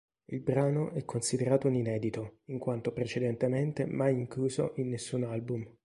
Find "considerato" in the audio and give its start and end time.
1.05-1.67